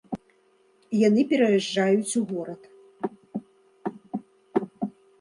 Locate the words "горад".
2.31-2.61